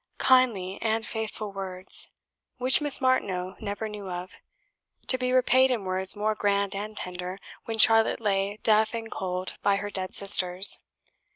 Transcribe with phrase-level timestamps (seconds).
[0.17, 2.09] Kindly and faithful words!
[2.57, 4.31] which Miss Martineau never knew of;
[5.05, 9.59] to be repaid in words more grand and tender, when Charlotte lay deaf and cold
[9.61, 10.79] by her dead sisters.